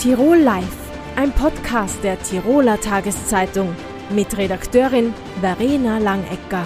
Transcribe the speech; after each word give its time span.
Tirol 0.00 0.38
Live, 0.38 0.64
ein 1.14 1.30
Podcast 1.30 2.02
der 2.02 2.18
Tiroler 2.22 2.80
Tageszeitung 2.80 3.76
mit 4.08 4.34
Redakteurin 4.34 5.12
Verena 5.42 5.98
Langecker. 5.98 6.64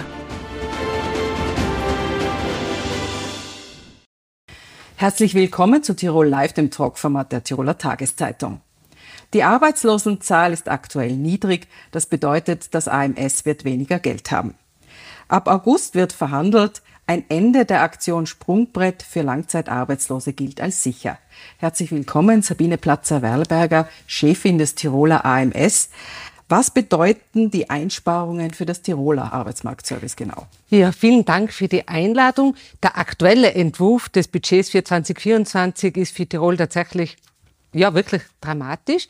Herzlich 4.95 5.33
willkommen 5.33 5.83
zu 5.83 5.97
Tirol 5.97 6.29
Live, 6.29 6.53
dem 6.53 6.71
Talkformat 6.71 7.33
der 7.33 7.43
Tiroler 7.43 7.77
Tageszeitung. 7.77 8.61
Die 9.33 9.43
Arbeitslosenzahl 9.43 10.53
ist 10.53 10.69
aktuell 10.69 11.17
niedrig. 11.17 11.67
Das 11.91 12.05
bedeutet, 12.05 12.73
das 12.73 12.87
AMS 12.87 13.43
wird 13.43 13.65
weniger 13.65 13.99
Geld 13.99 14.31
haben. 14.31 14.55
Ab 15.27 15.49
August 15.49 15.93
wird 15.95 16.13
verhandelt. 16.13 16.83
Ein 17.07 17.23
Ende 17.29 17.65
der 17.65 17.83
Aktion 17.83 18.25
Sprungbrett 18.25 19.03
für 19.03 19.21
Langzeitarbeitslose 19.21 20.33
gilt 20.33 20.59
als 20.59 20.81
sicher. 20.81 21.19
Herzlich 21.57 21.91
willkommen, 21.91 22.41
Sabine 22.41 22.79
Platzer-Werlberger, 22.79 23.87
Chefin 24.07 24.57
des 24.57 24.73
Tiroler 24.73 25.23
AMS. 25.23 25.89
Was 26.49 26.71
bedeuten 26.71 27.51
die 27.51 27.69
Einsparungen 27.69 28.55
für 28.55 28.65
das 28.65 28.81
Tiroler 28.81 29.33
Arbeitsmarktservice 29.33 30.15
genau? 30.15 30.47
Ja, 30.69 30.91
vielen 30.91 31.25
Dank 31.25 31.53
für 31.53 31.67
die 31.67 31.87
Einladung. 31.87 32.55
Der 32.81 32.97
aktuelle 32.97 33.53
Entwurf 33.53 34.09
des 34.09 34.27
Budgets 34.27 34.71
für 34.71 34.83
2024 34.83 35.97
ist 35.97 36.15
für 36.15 36.25
Tirol 36.25 36.57
tatsächlich 36.57 37.17
ja 37.75 37.93
wirklich 37.93 38.21
dramatisch. 38.41 39.07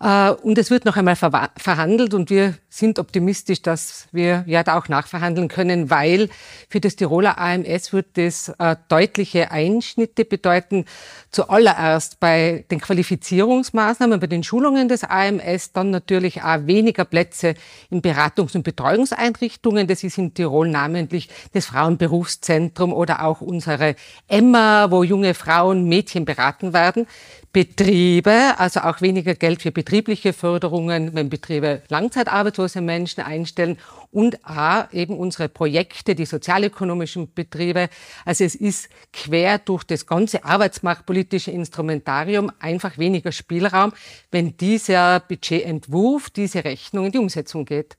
Äh, 0.00 0.30
und 0.30 0.58
es 0.58 0.70
wird 0.70 0.84
noch 0.84 0.96
einmal 0.96 1.16
verhandelt 1.16 2.14
und 2.14 2.30
wir 2.30 2.54
sind 2.68 2.98
optimistisch, 2.98 3.62
dass 3.62 4.08
wir 4.12 4.44
ja 4.46 4.62
da 4.62 4.78
auch 4.78 4.88
nachverhandeln 4.88 5.48
können, 5.48 5.90
weil 5.90 6.28
für 6.68 6.80
das 6.80 6.96
Tiroler 6.96 7.38
AMS 7.38 7.92
wird 7.92 8.18
das 8.18 8.50
äh, 8.58 8.76
deutliche 8.88 9.50
Einschnitte 9.50 10.24
bedeuten. 10.24 10.84
Zuallererst 11.30 12.20
bei 12.20 12.64
den 12.70 12.80
Qualifizierungsmaßnahmen, 12.80 14.20
bei 14.20 14.26
den 14.26 14.42
Schulungen 14.42 14.88
des 14.88 15.04
AMS, 15.04 15.72
dann 15.72 15.90
natürlich 15.90 16.42
auch 16.42 16.66
weniger 16.66 17.04
Plätze 17.04 17.54
in 17.90 18.02
Beratungs- 18.02 18.54
und 18.54 18.62
Betreuungseinrichtungen. 18.62 19.86
Das 19.86 20.04
ist 20.04 20.18
in 20.18 20.34
Tirol 20.34 20.68
namentlich 20.68 21.28
das 21.52 21.66
Frauenberufszentrum 21.66 22.92
oder 22.92 23.24
auch 23.24 23.40
unsere 23.40 23.96
Emma, 24.28 24.90
wo 24.90 25.02
junge 25.02 25.34
Frauen, 25.34 25.88
Mädchen 25.88 26.24
beraten 26.24 26.72
werden. 26.72 27.06
Betriebe, 27.52 28.54
also 28.58 28.80
auch 28.80 29.00
weniger 29.00 29.34
Geld 29.34 29.62
für 29.62 29.72
betriebliche 29.72 30.32
Förderungen, 30.32 31.14
wenn 31.14 31.30
Betriebe 31.30 31.82
langzeitarbeitslose 31.88 32.80
Menschen 32.80 33.22
einstellen 33.22 33.78
und 34.12 34.44
A, 34.46 34.88
eben 34.92 35.16
unsere 35.16 35.48
Projekte, 35.48 36.14
die 36.14 36.26
sozialökonomischen 36.26 37.32
Betriebe. 37.32 37.88
Also 38.24 38.44
es 38.44 38.54
ist 38.54 38.88
quer 39.12 39.58
durch 39.58 39.84
das 39.84 40.06
ganze 40.06 40.44
arbeitsmarktpolitische 40.44 41.50
Instrumentarium 41.50 42.52
einfach 42.60 42.98
weniger 42.98 43.32
Spielraum, 43.32 43.92
wenn 44.30 44.56
dieser 44.56 45.20
Budgetentwurf, 45.20 46.30
diese 46.30 46.64
Rechnung 46.64 47.06
in 47.06 47.12
die 47.12 47.18
Umsetzung 47.18 47.64
geht. 47.64 47.96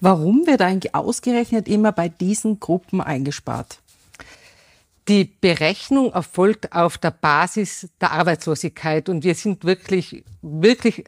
Warum 0.00 0.46
wird 0.46 0.62
eigentlich 0.62 0.94
ausgerechnet 0.94 1.68
immer 1.68 1.92
bei 1.92 2.08
diesen 2.08 2.58
Gruppen 2.58 3.00
eingespart? 3.00 3.78
Die 5.08 5.24
Berechnung 5.24 6.12
erfolgt 6.12 6.72
auf 6.72 6.96
der 6.96 7.10
Basis 7.10 7.88
der 8.00 8.12
Arbeitslosigkeit 8.12 9.08
und 9.08 9.24
wir 9.24 9.34
sind 9.34 9.64
wirklich, 9.64 10.24
wirklich 10.42 11.04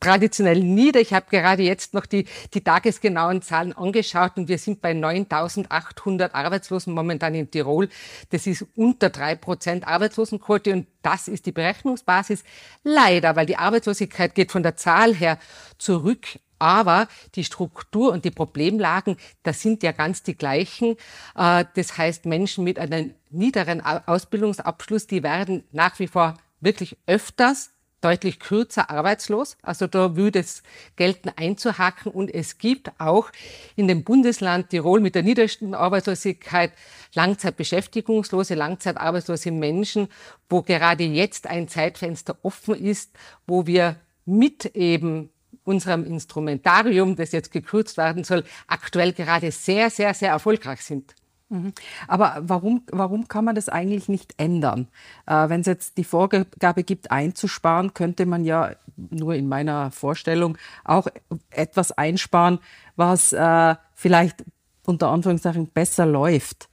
traditionell 0.00 0.60
nieder. 0.60 1.00
Ich 1.00 1.12
habe 1.12 1.26
gerade 1.30 1.62
jetzt 1.62 1.94
noch 1.94 2.06
die, 2.06 2.26
die 2.54 2.62
tagesgenauen 2.62 3.42
Zahlen 3.42 3.72
angeschaut 3.72 4.32
und 4.36 4.48
wir 4.48 4.58
sind 4.58 4.80
bei 4.80 4.92
9.800 4.92 6.32
Arbeitslosen 6.32 6.94
momentan 6.94 7.34
in 7.34 7.50
Tirol. 7.50 7.88
Das 8.30 8.46
ist 8.46 8.66
unter 8.76 9.10
drei 9.10 9.34
Prozent 9.34 9.86
Arbeitslosenquote 9.86 10.72
und 10.72 10.86
das 11.02 11.26
ist 11.28 11.46
die 11.46 11.52
Berechnungsbasis. 11.52 12.44
Leider, 12.84 13.34
weil 13.34 13.46
die 13.46 13.56
Arbeitslosigkeit 13.56 14.34
geht 14.34 14.52
von 14.52 14.62
der 14.62 14.76
Zahl 14.76 15.14
her 15.14 15.38
zurück 15.78 16.38
aber 16.58 17.08
die 17.34 17.44
Struktur 17.44 18.12
und 18.12 18.24
die 18.24 18.30
Problemlagen, 18.30 19.16
das 19.42 19.60
sind 19.62 19.82
ja 19.82 19.92
ganz 19.92 20.22
die 20.22 20.36
gleichen. 20.36 20.96
Äh, 21.36 21.64
das 21.74 21.98
heißt, 21.98 22.26
Menschen 22.26 22.64
mit 22.64 22.78
einem 22.78 23.14
niederen 23.30 23.80
Ausbildungsabschluss, 23.80 25.06
die 25.06 25.22
werden 25.22 25.64
nach 25.72 25.98
wie 25.98 26.08
vor 26.08 26.34
wirklich 26.60 26.96
öfters 27.06 27.70
deutlich 28.00 28.38
kürzer 28.38 28.90
arbeitslos. 28.90 29.56
Also 29.62 29.86
da 29.86 30.16
würde 30.16 30.38
es 30.40 30.62
gelten 30.96 31.30
einzuhaken. 31.34 32.12
Und 32.12 32.32
es 32.32 32.58
gibt 32.58 32.92
auch 32.98 33.30
in 33.76 33.88
dem 33.88 34.04
Bundesland 34.04 34.70
Tirol 34.70 35.00
mit 35.00 35.14
der 35.14 35.22
niedrigsten 35.22 35.74
Arbeitslosigkeit 35.74 36.72
Langzeitbeschäftigungslose, 37.14 38.54
langzeitarbeitslose 38.54 39.50
Menschen, 39.50 40.08
wo 40.48 40.62
gerade 40.62 41.04
jetzt 41.04 41.46
ein 41.46 41.68
Zeitfenster 41.68 42.38
offen 42.42 42.74
ist, 42.74 43.12
wo 43.46 43.66
wir 43.66 43.96
mit 44.24 44.66
eben 44.76 45.30
unserem 45.68 46.04
Instrumentarium, 46.04 47.14
das 47.14 47.32
jetzt 47.32 47.52
gekürzt 47.52 47.96
werden 47.98 48.24
soll, 48.24 48.42
aktuell 48.66 49.12
gerade 49.12 49.50
sehr, 49.52 49.90
sehr, 49.90 50.14
sehr 50.14 50.30
erfolgreich 50.30 50.80
sind. 50.82 51.14
Mhm. 51.50 51.72
Aber 52.08 52.36
warum, 52.42 52.82
warum 52.90 53.28
kann 53.28 53.44
man 53.44 53.54
das 53.54 53.68
eigentlich 53.68 54.08
nicht 54.08 54.34
ändern? 54.36 54.88
Äh, 55.26 55.48
Wenn 55.48 55.60
es 55.60 55.66
jetzt 55.66 55.96
die 55.96 56.04
Vorgabe 56.04 56.84
gibt, 56.84 57.10
einzusparen, 57.10 57.94
könnte 57.94 58.26
man 58.26 58.44
ja 58.44 58.72
nur 58.96 59.34
in 59.34 59.48
meiner 59.48 59.90
Vorstellung 59.90 60.58
auch 60.84 61.06
etwas 61.50 61.92
einsparen, 61.92 62.58
was 62.96 63.32
äh, 63.32 63.76
vielleicht 63.94 64.44
unter 64.84 65.08
Anführungszeichen 65.08 65.68
besser 65.68 66.06
läuft 66.06 66.68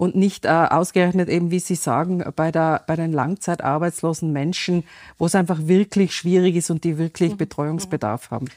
und 0.00 0.16
nicht 0.16 0.46
äh, 0.46 0.48
ausgerechnet 0.48 1.28
eben, 1.28 1.50
wie 1.50 1.58
Sie 1.58 1.74
sagen, 1.74 2.24
bei, 2.34 2.50
der, 2.50 2.84
bei 2.86 2.96
den 2.96 3.12
langzeitarbeitslosen 3.12 4.32
Menschen, 4.32 4.84
wo 5.18 5.26
es 5.26 5.34
einfach 5.34 5.58
wirklich 5.66 6.16
schwierig 6.16 6.56
ist 6.56 6.70
und 6.70 6.84
die 6.84 6.96
wirklich 6.96 7.32
mhm. 7.32 7.36
Betreuungsbedarf 7.36 8.30
haben. 8.30 8.48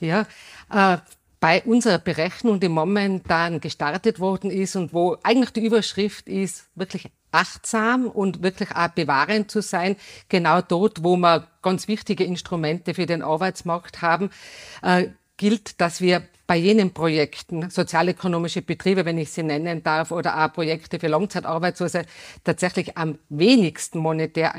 Ja, 0.00 0.26
äh, 0.68 0.98
bei 1.38 1.62
unserer 1.62 1.98
Berechnung, 1.98 2.58
die 2.58 2.68
momentan 2.68 3.60
gestartet 3.60 4.18
worden 4.18 4.50
ist 4.50 4.74
und 4.74 4.92
wo 4.92 5.16
eigentlich 5.22 5.50
die 5.50 5.64
Überschrift 5.64 6.28
ist, 6.28 6.64
wirklich 6.74 7.08
achtsam 7.30 8.08
und 8.08 8.42
wirklich 8.42 8.74
auch 8.74 8.88
bewahrend 8.88 9.48
zu 9.48 9.62
sein, 9.62 9.94
genau 10.28 10.60
dort, 10.60 11.04
wo 11.04 11.16
wir 11.16 11.46
ganz 11.62 11.86
wichtige 11.86 12.24
Instrumente 12.24 12.94
für 12.94 13.06
den 13.06 13.22
Arbeitsmarkt 13.22 14.02
haben, 14.02 14.30
äh, 14.82 15.06
gilt, 15.40 15.80
dass 15.80 16.02
wir 16.02 16.22
bei 16.46 16.56
jenen 16.56 16.92
Projekten, 16.92 17.70
sozialökonomische 17.70 18.60
Betriebe, 18.60 19.06
wenn 19.06 19.16
ich 19.16 19.30
sie 19.30 19.42
nennen 19.42 19.82
darf, 19.82 20.10
oder 20.10 20.44
auch 20.44 20.52
Projekte 20.52 21.00
für 21.00 21.08
Langzeitarbeitslose, 21.08 22.04
tatsächlich 22.44 22.98
am 22.98 23.18
wenigsten 23.30 24.00
monetär 24.00 24.54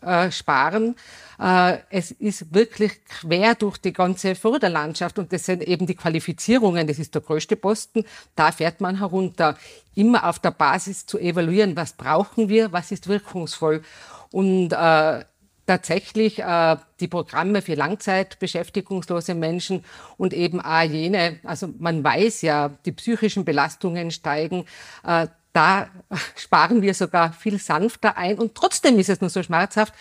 einsparen. 0.00 0.96
Äh, 1.38 1.78
es 1.90 2.12
ist 2.12 2.54
wirklich 2.54 3.04
quer 3.04 3.54
durch 3.56 3.76
die 3.76 3.92
ganze 3.92 4.34
Förderlandschaft 4.34 5.18
und 5.18 5.34
das 5.34 5.44
sind 5.44 5.62
eben 5.64 5.86
die 5.86 5.96
Qualifizierungen, 5.96 6.86
das 6.86 6.98
ist 6.98 7.14
der 7.14 7.20
größte 7.20 7.56
Posten. 7.56 8.04
Da 8.34 8.52
fährt 8.52 8.80
man 8.80 9.00
herunter, 9.00 9.58
immer 9.94 10.26
auf 10.26 10.38
der 10.38 10.52
Basis 10.52 11.04
zu 11.04 11.18
evaluieren, 11.18 11.76
was 11.76 11.92
brauchen 11.92 12.48
wir, 12.48 12.72
was 12.72 12.90
ist 12.90 13.06
wirkungsvoll. 13.06 13.82
Und 14.30 14.72
äh, 14.72 15.24
tatsächlich 15.66 16.40
äh, 16.40 16.76
die 17.00 17.08
Programme 17.08 17.62
für 17.62 17.74
langzeitbeschäftigungslose 17.74 19.34
Menschen 19.34 19.84
und 20.16 20.32
eben 20.32 20.60
auch 20.60 20.82
jene, 20.82 21.38
also 21.44 21.68
man 21.78 22.02
weiß 22.02 22.42
ja, 22.42 22.70
die 22.84 22.92
psychischen 22.92 23.44
Belastungen 23.44 24.10
steigen, 24.10 24.64
äh, 25.06 25.28
da 25.52 25.88
sparen 26.36 26.82
wir 26.82 26.94
sogar 26.94 27.32
viel 27.32 27.58
sanfter 27.58 28.16
ein 28.16 28.38
und 28.38 28.54
trotzdem 28.54 28.98
ist 28.98 29.08
es 29.08 29.20
nur 29.20 29.30
so 29.30 29.42
schmerzhaft, 29.42 29.94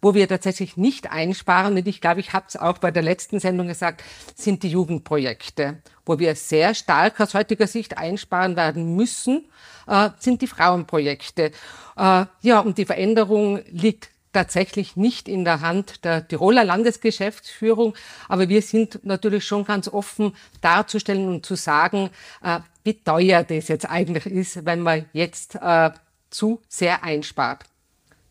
wo 0.00 0.14
wir 0.14 0.28
tatsächlich 0.28 0.76
nicht 0.76 1.10
einsparen. 1.10 1.76
Und 1.76 1.88
ich 1.88 2.00
glaube, 2.00 2.20
ich 2.20 2.32
habe 2.32 2.46
es 2.48 2.56
auch 2.56 2.78
bei 2.78 2.90
der 2.90 3.02
letzten 3.02 3.40
Sendung 3.40 3.66
gesagt, 3.66 4.02
sind 4.36 4.62
die 4.62 4.70
Jugendprojekte, 4.70 5.82
wo 6.06 6.18
wir 6.18 6.34
sehr 6.36 6.74
stark 6.74 7.20
aus 7.20 7.34
heutiger 7.34 7.66
Sicht 7.66 7.98
einsparen 7.98 8.54
werden 8.54 8.94
müssen, 8.94 9.48
äh, 9.86 10.10
sind 10.18 10.42
die 10.42 10.46
Frauenprojekte. 10.46 11.50
Äh, 11.96 12.26
ja, 12.42 12.60
und 12.60 12.78
die 12.78 12.84
Veränderung 12.84 13.60
liegt 13.70 14.10
tatsächlich 14.38 14.94
nicht 14.94 15.28
in 15.28 15.44
der 15.44 15.62
Hand 15.62 16.04
der 16.04 16.28
Tiroler 16.28 16.62
Landesgeschäftsführung, 16.62 17.94
aber 18.28 18.48
wir 18.48 18.62
sind 18.62 19.04
natürlich 19.04 19.44
schon 19.44 19.64
ganz 19.64 19.88
offen 19.88 20.32
darzustellen 20.60 21.26
und 21.26 21.44
zu 21.44 21.56
sagen, 21.56 22.10
äh, 22.44 22.60
wie 22.84 22.94
teuer 22.94 23.42
das 23.42 23.66
jetzt 23.66 23.90
eigentlich 23.90 24.26
ist, 24.26 24.64
wenn 24.64 24.80
man 24.80 25.06
jetzt 25.12 25.56
äh, 25.56 25.90
zu 26.30 26.60
sehr 26.68 27.02
einspart. 27.02 27.64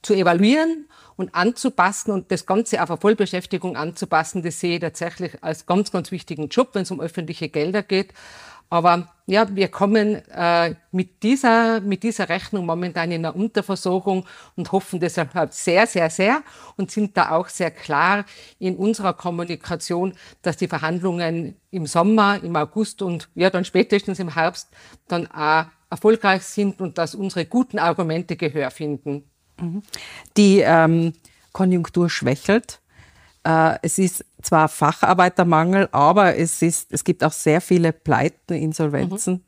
Zu 0.02 0.14
evaluieren 0.14 0.88
und 1.18 1.36
anzupassen 1.36 2.12
und 2.12 2.32
das 2.32 2.46
Ganze 2.46 2.82
auf 2.82 2.90
eine 2.90 3.02
Vollbeschäftigung 3.02 3.76
anzupassen, 3.76 4.44
das 4.44 4.62
sehe 4.62 4.76
ich 4.76 4.82
tatsächlich 4.82 5.44
als 5.44 5.66
ganz, 5.66 5.92
ganz 5.92 6.12
wichtigen 6.12 6.48
Job, 6.48 6.70
wenn 6.72 6.84
es 6.84 6.92
um 6.92 7.02
öffentliche 7.02 7.50
Gelder 7.50 7.84
geht. 7.84 8.14
Aber 8.70 9.08
ja, 9.26 9.48
wir 9.56 9.68
kommen 9.70 10.16
äh, 10.30 10.76
mit, 10.92 11.24
dieser, 11.24 11.82
mit 11.82 12.04
dieser 12.04 12.30
Rechnung 12.30 12.66
momentan 12.66 13.12
in 13.12 13.26
einer 13.26 13.36
Unterversorgung 13.36 14.26
und 14.56 14.72
hoffen 14.72 15.00
deshalb 15.00 15.32
sehr, 15.52 15.88
sehr, 15.88 16.10
sehr 16.10 16.44
und 16.76 16.92
sind 16.92 17.16
da 17.16 17.32
auch 17.32 17.50
sehr 17.50 17.72
klar 17.72 18.26
in 18.60 18.76
unserer 18.76 19.14
Kommunikation, 19.14 20.14
dass 20.42 20.58
die 20.58 20.68
Verhandlungen 20.68 21.56
im 21.72 21.86
Sommer, 21.86 22.42
im 22.44 22.56
August 22.56 23.02
und 23.02 23.30
ja 23.36 23.50
dann 23.50 23.66
spätestens 23.66 24.20
im 24.20 24.34
Herbst 24.34 24.70
dann 25.08 25.28
auch 25.28 25.66
erfolgreich 25.90 26.44
sind 26.44 26.82
und 26.82 26.98
dass 26.98 27.16
unsere 27.16 27.46
guten 27.46 27.80
Argumente 27.80 28.36
Gehör 28.36 28.72
finden. 28.72 29.24
Mhm. 29.60 29.84
Die 30.36 30.60
ähm 30.60 31.14
Konjunktur 31.58 32.08
schwächelt. 32.08 32.82
Äh, 33.48 33.80
es 33.82 33.98
ist 33.98 34.26
zwar 34.42 34.68
Facharbeitermangel, 34.68 35.88
aber 35.94 36.36
es, 36.36 36.62
ist, 36.62 36.92
es 36.92 37.06
gibt 37.06 37.24
auch 37.24 37.32
sehr 37.32 37.62
viele 37.62 37.94
Pleiten, 37.94 38.54
Insolvenzen. 38.54 39.36
Mhm. 39.36 39.42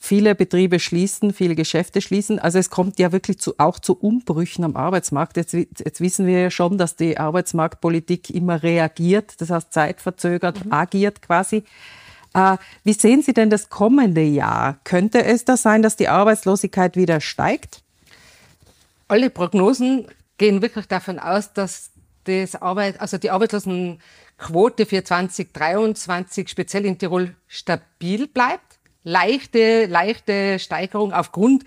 Viele 0.00 0.34
Betriebe 0.34 0.80
schließen, 0.80 1.32
viele 1.32 1.54
Geschäfte 1.54 2.00
schließen. 2.00 2.40
Also 2.40 2.58
es 2.58 2.70
kommt 2.70 2.98
ja 2.98 3.12
wirklich 3.12 3.38
zu, 3.38 3.54
auch 3.58 3.78
zu 3.78 3.96
Umbrüchen 3.96 4.64
am 4.64 4.76
Arbeitsmarkt. 4.76 5.36
Jetzt, 5.36 5.54
jetzt 5.54 6.00
wissen 6.00 6.26
wir 6.26 6.40
ja 6.40 6.50
schon, 6.50 6.78
dass 6.78 6.96
die 6.96 7.18
Arbeitsmarktpolitik 7.18 8.30
immer 8.30 8.62
reagiert, 8.62 9.40
das 9.40 9.50
heißt 9.50 9.72
zeitverzögert 9.72 10.64
mhm. 10.64 10.72
agiert 10.72 11.22
quasi. 11.22 11.62
Äh, 12.34 12.56
wie 12.82 12.92
sehen 12.92 13.22
Sie 13.22 13.34
denn 13.34 13.50
das 13.50 13.68
kommende 13.68 14.22
Jahr? 14.22 14.78
Könnte 14.82 15.24
es 15.24 15.44
da 15.44 15.56
sein, 15.56 15.82
dass 15.82 15.94
die 15.94 16.08
Arbeitslosigkeit 16.08 16.96
wieder 16.96 17.20
steigt? 17.20 17.82
Alle 19.06 19.30
Prognosen 19.30 20.06
gehen 20.38 20.60
wirklich 20.60 20.86
davon 20.86 21.18
aus, 21.18 21.52
dass 21.52 21.90
das 22.28 22.54
Arbeit, 22.54 23.00
also 23.00 23.18
die 23.18 23.30
Arbeitslosenquote 23.30 24.86
für 24.86 25.02
2023 25.02 26.48
speziell 26.48 26.84
in 26.84 26.98
Tirol 26.98 27.34
stabil 27.46 28.28
bleibt 28.28 28.78
leichte, 29.08 29.86
leichte 29.86 30.58
Steigerung 30.58 31.12
aufgrund 31.12 31.64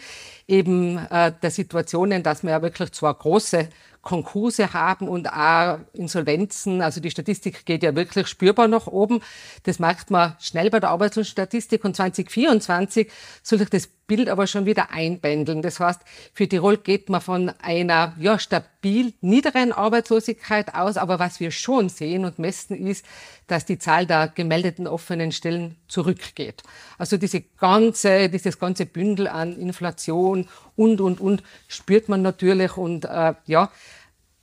eben 0.47 0.97
äh, 0.97 1.33
der 1.41 1.51
Situationen, 1.51 2.23
dass 2.23 2.43
wir 2.43 2.51
ja 2.51 2.61
wirklich 2.61 2.91
zwar 2.91 3.13
große 3.13 3.67
Konkurse 4.01 4.73
haben 4.73 5.07
und 5.07 5.31
auch 5.31 5.79
Insolvenzen. 5.93 6.81
Also 6.81 7.01
die 7.01 7.11
Statistik 7.11 7.65
geht 7.65 7.83
ja 7.83 7.95
wirklich 7.95 8.27
spürbar 8.27 8.67
nach 8.67 8.87
oben. 8.87 9.21
Das 9.63 9.79
merkt 9.79 10.09
man 10.09 10.35
schnell 10.39 10.69
bei 10.69 10.79
der 10.79 10.89
Arbeitslosenstatistik. 10.89 11.85
Und 11.85 11.95
2024 11.95 13.11
soll 13.43 13.59
sich 13.59 13.69
das 13.69 13.89
Bild 14.11 14.27
aber 14.27 14.45
schon 14.45 14.65
wieder 14.65 14.91
einbändeln. 14.91 15.61
Das 15.61 15.79
heißt, 15.79 16.01
für 16.33 16.45
Tirol 16.45 16.75
geht 16.75 17.07
man 17.09 17.21
von 17.21 17.49
einer 17.61 18.13
ja, 18.19 18.37
stabil 18.39 19.13
niederen 19.21 19.71
Arbeitslosigkeit 19.71 20.75
aus. 20.75 20.97
Aber 20.97 21.17
was 21.17 21.39
wir 21.39 21.49
schon 21.51 21.87
sehen 21.87 22.25
und 22.25 22.37
messen 22.37 22.75
ist, 22.75 23.05
dass 23.47 23.63
die 23.63 23.79
Zahl 23.79 24.05
der 24.05 24.27
gemeldeten 24.27 24.85
offenen 24.85 25.31
Stellen 25.31 25.77
zurückgeht. 25.87 26.61
Also 26.97 27.15
diese 27.15 27.39
ganze, 27.39 28.27
dieses 28.27 28.59
ganze 28.59 28.85
Bündel 28.85 29.29
an 29.29 29.57
Inflation 29.57 30.49
und, 30.75 30.99
und, 30.99 31.21
und 31.21 31.41
spürt 31.69 32.09
man 32.09 32.21
natürlich. 32.21 32.75
Und 32.75 33.05
äh, 33.05 33.35
ja, 33.45 33.71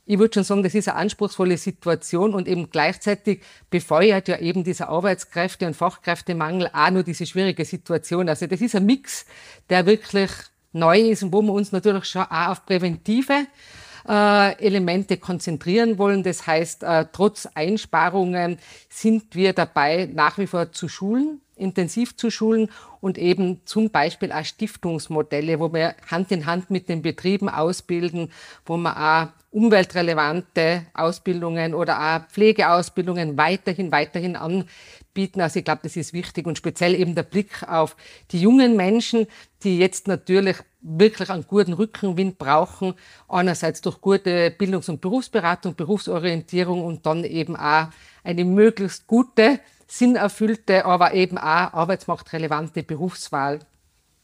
ich 0.08 0.18
würde 0.18 0.34
schon 0.34 0.44
sagen, 0.44 0.62
das 0.62 0.74
ist 0.74 0.88
eine 0.88 0.96
anspruchsvolle 0.96 1.58
Situation 1.58 2.32
und 2.32 2.48
eben 2.48 2.70
gleichzeitig 2.70 3.42
befeuert 3.68 4.26
ja 4.26 4.38
eben 4.38 4.64
dieser 4.64 4.88
Arbeitskräfte- 4.88 5.66
und 5.66 5.76
Fachkräftemangel 5.76 6.70
auch 6.72 6.90
nur 6.90 7.02
diese 7.02 7.26
schwierige 7.26 7.66
Situation. 7.66 8.26
Also 8.30 8.46
das 8.46 8.62
ist 8.62 8.74
ein 8.74 8.86
Mix, 8.86 9.26
der 9.68 9.84
wirklich 9.84 10.30
neu 10.72 10.98
ist 10.98 11.22
und 11.22 11.34
wo 11.34 11.42
wir 11.42 11.52
uns 11.52 11.72
natürlich 11.72 12.06
schon 12.06 12.22
auch 12.22 12.48
auf 12.48 12.64
präventive 12.64 13.46
äh, 14.08 14.58
Elemente 14.64 15.18
konzentrieren 15.18 15.98
wollen. 15.98 16.22
Das 16.22 16.46
heißt, 16.46 16.84
äh, 16.84 17.04
trotz 17.12 17.46
Einsparungen 17.54 18.58
sind 18.88 19.34
wir 19.34 19.52
dabei, 19.52 20.08
nach 20.10 20.38
wie 20.38 20.46
vor 20.46 20.72
zu 20.72 20.88
schulen, 20.88 21.42
intensiv 21.58 22.16
zu 22.16 22.30
schulen 22.30 22.70
und 23.00 23.18
eben 23.18 23.60
zum 23.64 23.90
Beispiel 23.90 24.32
auch 24.32 24.44
Stiftungsmodelle, 24.44 25.60
wo 25.60 25.72
wir 25.72 25.94
Hand 26.10 26.32
in 26.32 26.46
Hand 26.46 26.70
mit 26.70 26.88
den 26.88 27.02
Betrieben 27.02 27.48
ausbilden, 27.48 28.30
wo 28.64 28.76
wir 28.76 28.96
auch 28.96 29.28
umweltrelevante 29.50 30.86
Ausbildungen 30.94 31.74
oder 31.74 32.00
auch 32.00 32.30
Pflegeausbildungen 32.30 33.38
weiterhin, 33.38 33.90
weiterhin 33.90 34.36
anbieten. 34.36 35.40
Also 35.40 35.58
ich 35.58 35.64
glaube, 35.64 35.80
das 35.84 35.96
ist 35.96 36.12
wichtig 36.12 36.46
und 36.46 36.58
speziell 36.58 36.94
eben 36.94 37.14
der 37.14 37.22
Blick 37.22 37.62
auf 37.66 37.96
die 38.30 38.40
jungen 38.40 38.76
Menschen, 38.76 39.26
die 39.62 39.78
jetzt 39.78 40.06
natürlich 40.06 40.56
wirklich 40.80 41.30
einen 41.30 41.46
guten 41.46 41.72
Rückenwind 41.72 42.38
brauchen. 42.38 42.94
Einerseits 43.28 43.80
durch 43.80 44.00
gute 44.00 44.50
Bildungs- 44.50 44.88
und 44.88 45.00
Berufsberatung, 45.00 45.74
Berufsorientierung 45.74 46.84
und 46.84 47.06
dann 47.06 47.24
eben 47.24 47.56
auch 47.56 47.88
eine 48.22 48.44
möglichst 48.44 49.06
gute, 49.06 49.60
sinnerfüllte, 49.88 50.84
aber 50.84 51.14
eben 51.14 51.38
auch 51.38 51.72
arbeitsmarktrelevante 51.72 52.82
Berufswahl. 52.82 53.60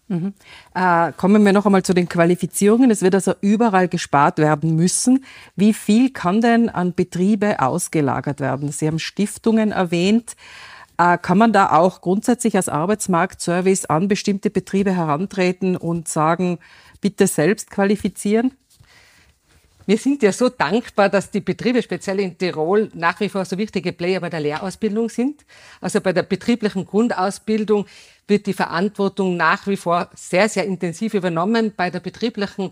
Mhm. 0.08 0.34
Äh, 0.74 1.12
kommen 1.12 1.44
wir 1.44 1.52
noch 1.52 1.64
einmal 1.64 1.82
zu 1.82 1.94
den 1.94 2.08
Qualifizierungen. 2.08 2.90
Es 2.90 3.02
wird 3.02 3.14
also 3.14 3.34
überall 3.40 3.88
gespart 3.88 4.38
werden 4.38 4.76
müssen. 4.76 5.24
Wie 5.56 5.72
viel 5.72 6.10
kann 6.10 6.42
denn 6.42 6.68
an 6.68 6.94
Betriebe 6.94 7.60
ausgelagert 7.60 8.40
werden? 8.40 8.70
Sie 8.70 8.86
haben 8.86 8.98
Stiftungen 8.98 9.72
erwähnt. 9.72 10.36
Äh, 10.98 11.16
kann 11.18 11.38
man 11.38 11.52
da 11.52 11.70
auch 11.70 12.02
grundsätzlich 12.02 12.56
als 12.56 12.68
Arbeitsmarktservice 12.68 13.86
an 13.86 14.08
bestimmte 14.08 14.50
Betriebe 14.50 14.94
herantreten 14.94 15.76
und 15.76 16.06
sagen, 16.06 16.58
bitte 17.00 17.26
selbst 17.26 17.70
qualifizieren? 17.70 18.52
Wir 19.86 19.98
sind 19.98 20.22
ja 20.22 20.32
so 20.32 20.48
dankbar, 20.48 21.10
dass 21.10 21.30
die 21.30 21.40
Betriebe, 21.40 21.82
speziell 21.82 22.20
in 22.20 22.38
Tirol, 22.38 22.90
nach 22.94 23.20
wie 23.20 23.28
vor 23.28 23.44
so 23.44 23.58
wichtige 23.58 23.92
Player 23.92 24.20
bei 24.20 24.30
der 24.30 24.40
Lehrausbildung 24.40 25.10
sind. 25.10 25.44
Also 25.80 26.00
bei 26.00 26.12
der 26.12 26.22
betrieblichen 26.22 26.86
Grundausbildung 26.86 27.86
wird 28.26 28.46
die 28.46 28.54
Verantwortung 28.54 29.36
nach 29.36 29.66
wie 29.66 29.76
vor 29.76 30.08
sehr, 30.14 30.48
sehr 30.48 30.64
intensiv 30.64 31.12
übernommen. 31.12 31.72
Bei 31.76 31.90
der 31.90 32.00
betrieblichen 32.00 32.70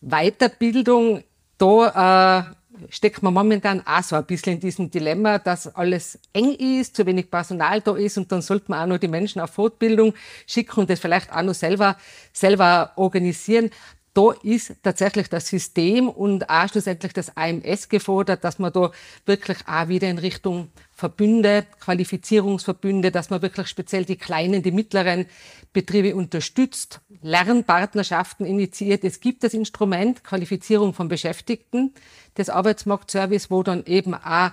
Weiterbildung, 0.00 1.22
da 1.58 2.48
äh, 2.48 2.84
steckt 2.88 3.22
man 3.22 3.34
momentan 3.34 3.86
auch 3.86 4.02
so 4.02 4.16
ein 4.16 4.24
bisschen 4.24 4.54
in 4.54 4.60
diesem 4.60 4.90
Dilemma, 4.90 5.38
dass 5.38 5.74
alles 5.74 6.18
eng 6.32 6.54
ist, 6.54 6.96
zu 6.96 7.04
wenig 7.04 7.30
Personal 7.30 7.82
da 7.82 7.94
ist 7.94 8.16
und 8.16 8.32
dann 8.32 8.42
sollte 8.42 8.66
man 8.68 8.80
auch 8.80 8.86
noch 8.94 8.98
die 8.98 9.08
Menschen 9.08 9.40
auf 9.40 9.50
Fortbildung 9.50 10.14
schicken 10.46 10.80
und 10.80 10.90
das 10.90 10.98
vielleicht 10.98 11.30
auch 11.30 11.42
noch 11.42 11.54
selber, 11.54 11.96
selber 12.32 12.92
organisieren 12.96 13.70
da 14.14 14.30
ist 14.44 14.76
tatsächlich 14.82 15.28
das 15.28 15.48
System 15.48 16.08
und 16.08 16.48
auch 16.48 16.68
schlussendlich 16.68 17.12
das 17.12 17.36
AMS 17.36 17.88
gefordert, 17.88 18.44
dass 18.44 18.60
man 18.60 18.72
da 18.72 18.92
wirklich 19.26 19.58
auch 19.66 19.88
wieder 19.88 20.08
in 20.08 20.18
Richtung 20.18 20.70
Verbünde, 20.92 21.66
Qualifizierungsverbünde, 21.80 23.10
dass 23.10 23.30
man 23.30 23.42
wirklich 23.42 23.66
speziell 23.66 24.04
die 24.04 24.16
kleinen, 24.16 24.62
die 24.62 24.70
mittleren 24.70 25.26
Betriebe 25.72 26.14
unterstützt, 26.14 27.00
Lernpartnerschaften 27.22 28.46
initiiert. 28.46 29.02
Es 29.02 29.18
gibt 29.18 29.42
das 29.42 29.52
Instrument 29.52 30.22
Qualifizierung 30.22 30.94
von 30.94 31.08
Beschäftigten, 31.08 31.92
das 32.34 32.48
Arbeitsmarktservice, 32.48 33.50
wo 33.50 33.64
dann 33.64 33.84
eben 33.86 34.14
auch 34.14 34.50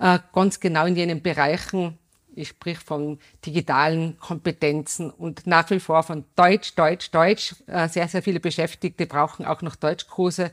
äh, 0.00 0.18
ganz 0.34 0.60
genau 0.60 0.84
in 0.84 0.96
jenen 0.96 1.22
Bereichen 1.22 1.98
ich 2.38 2.48
sprich 2.48 2.78
von 2.78 3.18
digitalen 3.44 4.18
Kompetenzen 4.18 5.10
und 5.10 5.46
nach 5.46 5.68
wie 5.70 5.80
vor 5.80 6.02
von 6.02 6.24
Deutsch, 6.36 6.74
Deutsch, 6.74 7.10
Deutsch. 7.10 7.54
Äh, 7.66 7.88
sehr, 7.88 8.08
sehr 8.08 8.22
viele 8.22 8.40
Beschäftigte 8.40 9.06
brauchen 9.06 9.44
auch 9.44 9.62
noch 9.62 9.76
Deutschkurse, 9.76 10.50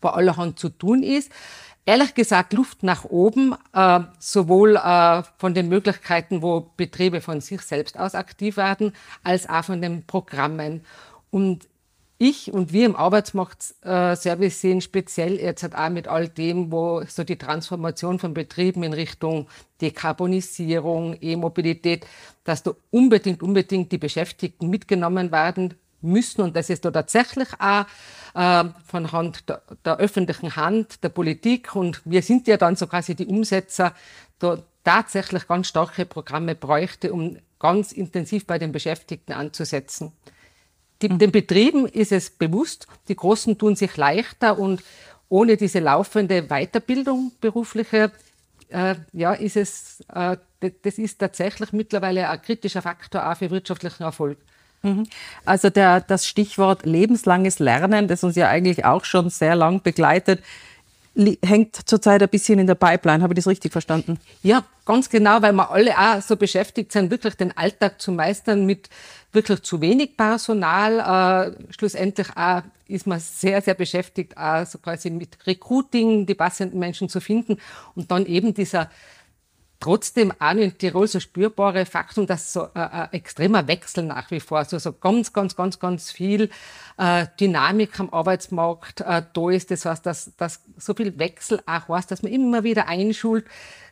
wo 0.00 0.08
allerhand 0.08 0.58
zu 0.58 0.68
tun 0.68 1.02
ist. 1.02 1.30
Ehrlich 1.86 2.12
gesagt, 2.14 2.52
Luft 2.52 2.82
nach 2.82 3.04
oben, 3.04 3.54
äh, 3.72 4.00
sowohl 4.18 4.76
äh, 4.76 5.22
von 5.38 5.54
den 5.54 5.68
Möglichkeiten, 5.70 6.42
wo 6.42 6.70
Betriebe 6.76 7.22
von 7.22 7.40
sich 7.40 7.62
selbst 7.62 7.98
aus 7.98 8.14
aktiv 8.14 8.58
werden, 8.58 8.92
als 9.22 9.48
auch 9.48 9.64
von 9.64 9.80
den 9.80 10.04
Programmen. 10.06 10.84
Und 11.30 11.66
ich 12.18 12.52
und 12.52 12.72
wir 12.72 12.84
im 12.84 12.96
Arbeitsmarktservice 12.96 14.60
sehen 14.60 14.80
speziell 14.80 15.38
jetzt 15.40 15.62
halt 15.62 15.76
auch 15.76 15.88
mit 15.88 16.08
all 16.08 16.28
dem, 16.28 16.72
wo 16.72 17.02
so 17.06 17.22
die 17.22 17.38
Transformation 17.38 18.18
von 18.18 18.34
Betrieben 18.34 18.82
in 18.82 18.92
Richtung 18.92 19.46
Dekarbonisierung, 19.80 21.16
E-Mobilität, 21.20 22.06
dass 22.42 22.64
da 22.64 22.72
unbedingt, 22.90 23.42
unbedingt 23.42 23.92
die 23.92 23.98
Beschäftigten 23.98 24.68
mitgenommen 24.68 25.30
werden 25.30 25.74
müssen 26.00 26.42
und 26.42 26.56
das 26.56 26.70
ist 26.70 26.84
da 26.84 26.90
tatsächlich 26.90 27.48
auch 27.58 27.84
äh, 28.34 28.64
von 28.86 29.12
Hand 29.12 29.48
der, 29.48 29.62
der, 29.84 29.96
öffentlichen 29.98 30.56
Hand, 30.56 31.02
der 31.02 31.08
Politik 31.08 31.74
und 31.74 32.02
wir 32.04 32.22
sind 32.22 32.46
ja 32.48 32.56
dann 32.56 32.76
so 32.76 32.86
quasi 32.86 33.14
die 33.14 33.26
Umsetzer, 33.26 33.94
da 34.38 34.58
tatsächlich 34.84 35.46
ganz 35.48 35.68
starke 35.68 36.06
Programme 36.06 36.54
bräuchte, 36.54 37.12
um 37.12 37.36
ganz 37.58 37.92
intensiv 37.92 38.46
bei 38.46 38.58
den 38.58 38.72
Beschäftigten 38.72 39.32
anzusetzen. 39.32 40.12
Die, 41.02 41.08
den 41.08 41.30
Betrieben 41.30 41.86
ist 41.86 42.12
es 42.12 42.30
bewusst, 42.30 42.86
die 43.08 43.16
Großen 43.16 43.56
tun 43.56 43.76
sich 43.76 43.96
leichter 43.96 44.58
und 44.58 44.82
ohne 45.28 45.56
diese 45.56 45.78
laufende 45.78 46.42
Weiterbildung 46.48 47.32
berufliche, 47.40 48.10
äh, 48.68 48.96
ja, 49.12 49.32
ist 49.32 49.56
es, 49.56 50.04
äh, 50.12 50.36
das 50.82 50.98
ist 50.98 51.18
tatsächlich 51.18 51.72
mittlerweile 51.72 52.28
ein 52.28 52.42
kritischer 52.42 52.82
Faktor 52.82 53.30
auch 53.30 53.36
für 53.36 53.50
wirtschaftlichen 53.50 54.02
Erfolg. 54.02 54.38
Mhm. 54.82 55.06
Also 55.44 55.70
der, 55.70 56.00
das 56.00 56.26
Stichwort 56.26 56.86
lebenslanges 56.86 57.58
Lernen, 57.58 58.08
das 58.08 58.24
uns 58.24 58.36
ja 58.36 58.48
eigentlich 58.48 58.84
auch 58.84 59.04
schon 59.04 59.30
sehr 59.30 59.56
lang 59.56 59.82
begleitet, 59.82 60.42
hängt 61.44 61.76
zurzeit 61.88 62.22
ein 62.22 62.28
bisschen 62.28 62.58
in 62.58 62.66
der 62.66 62.74
Pipeline. 62.74 63.22
Habe 63.22 63.32
ich 63.32 63.38
das 63.38 63.46
richtig 63.46 63.72
verstanden? 63.72 64.18
Ja, 64.42 64.64
ganz 64.84 65.08
genau, 65.08 65.42
weil 65.42 65.52
wir 65.52 65.70
alle 65.70 65.98
auch 65.98 66.22
so 66.22 66.36
beschäftigt 66.36 66.92
sind, 66.92 67.10
wirklich 67.10 67.34
den 67.34 67.56
Alltag 67.56 68.00
zu 68.00 68.12
meistern 68.12 68.66
mit 68.66 68.88
wirklich 69.32 69.62
zu 69.62 69.80
wenig 69.80 70.16
Personal. 70.16 71.52
Äh, 71.58 71.72
schlussendlich 71.72 72.28
auch 72.36 72.62
ist 72.86 73.06
man 73.06 73.20
sehr, 73.20 73.60
sehr 73.60 73.74
beschäftigt, 73.74 74.36
auch 74.36 74.64
so 74.64 74.78
quasi 74.78 75.10
mit 75.10 75.46
Recruiting, 75.46 76.24
die 76.24 76.34
passenden 76.34 76.78
Menschen 76.78 77.08
zu 77.08 77.20
finden 77.20 77.58
und 77.94 78.10
dann 78.10 78.24
eben 78.24 78.54
dieser 78.54 78.88
trotzdem 79.80 80.32
auch 80.38 80.54
in 80.54 80.76
Tirol 80.76 81.06
so 81.06 81.20
spürbare 81.20 81.86
Faktum, 81.86 82.26
dass 82.26 82.52
so 82.52 82.64
äh, 82.74 82.80
ein 82.80 83.12
extremer 83.12 83.66
Wechsel 83.68 84.04
nach 84.04 84.30
wie 84.30 84.40
vor, 84.40 84.58
also 84.58 84.78
so 84.78 84.92
ganz, 84.92 85.32
ganz, 85.32 85.56
ganz, 85.56 85.78
ganz 85.78 86.10
viel 86.10 86.50
äh, 86.96 87.26
Dynamik 87.38 87.98
am 88.00 88.10
Arbeitsmarkt 88.10 89.00
äh, 89.02 89.22
da 89.32 89.50
ist. 89.50 89.70
Das 89.70 89.84
heißt, 89.84 90.04
dass, 90.04 90.34
dass 90.36 90.62
so 90.76 90.94
viel 90.94 91.18
Wechsel 91.18 91.60
auch 91.66 91.88
heißt, 91.88 92.10
dass 92.10 92.22
man 92.22 92.32
immer 92.32 92.64
wieder 92.64 92.88
einschult. 92.88 93.46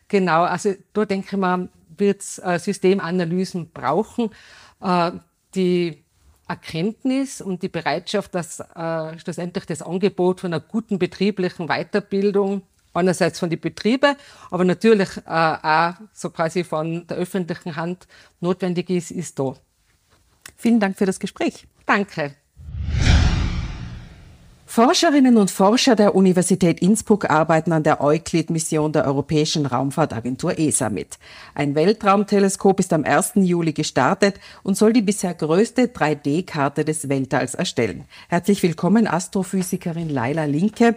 Genau, 0.08 0.42
also 0.42 0.74
da 0.92 1.04
denke 1.04 1.28
ich 1.32 1.38
mal, 1.38 1.68
wird 1.96 2.20
es 2.20 2.38
äh, 2.38 2.58
Systemanalysen 2.58 3.70
brauchen. 3.70 4.30
Äh, 4.80 5.12
die 5.54 6.04
Erkenntnis 6.48 7.40
und 7.40 7.62
die 7.62 7.68
Bereitschaft, 7.68 8.34
dass 8.34 8.60
äh, 8.60 9.18
schlussendlich 9.18 9.66
das 9.66 9.82
Angebot 9.82 10.40
von 10.40 10.52
einer 10.52 10.60
guten 10.60 10.98
betrieblichen 10.98 11.66
Weiterbildung 11.66 12.62
einerseits 12.96 13.38
von 13.38 13.50
den 13.50 13.60
Betrieben, 13.60 14.16
aber 14.50 14.64
natürlich 14.64 15.08
äh, 15.26 15.30
auch 15.30 15.94
so 16.12 16.30
quasi 16.30 16.64
von 16.64 17.06
der 17.06 17.16
öffentlichen 17.18 17.76
Hand 17.76 18.06
notwendig 18.40 18.90
ist, 18.90 19.10
ist 19.10 19.38
da. 19.38 19.54
Vielen 20.56 20.80
Dank 20.80 20.96
für 20.96 21.06
das 21.06 21.20
Gespräch. 21.20 21.66
Danke. 21.84 22.34
Forscherinnen 24.68 25.36
und 25.38 25.50
Forscher 25.50 25.94
der 25.94 26.14
Universität 26.14 26.80
Innsbruck 26.80 27.30
arbeiten 27.30 27.72
an 27.72 27.84
der 27.84 28.02
Euclid-Mission 28.02 28.92
der 28.92 29.06
Europäischen 29.06 29.64
Raumfahrtagentur 29.64 30.58
ESA 30.58 30.90
mit. 30.90 31.18
Ein 31.54 31.74
Weltraumteleskop 31.76 32.80
ist 32.80 32.92
am 32.92 33.04
1. 33.04 33.32
Juli 33.36 33.72
gestartet 33.72 34.40
und 34.64 34.76
soll 34.76 34.92
die 34.92 35.02
bisher 35.02 35.32
größte 35.34 35.86
3D-Karte 35.86 36.84
des 36.84 37.08
Weltalls 37.08 37.54
erstellen. 37.54 38.04
Herzlich 38.28 38.62
willkommen, 38.62 39.06
Astrophysikerin 39.06 40.10
Laila 40.10 40.44
Linke. 40.44 40.96